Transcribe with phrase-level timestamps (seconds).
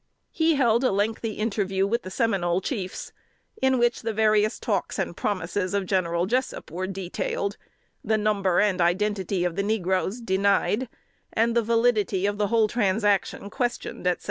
[0.31, 3.11] He held a lengthy interview with the Seminole chiefs,
[3.61, 7.57] in which the various talks and promises of General Jessup were detailed,
[8.03, 10.89] the number and identity of the negroes denied,
[11.31, 14.19] and the validity of the whole transaction questioned, etc.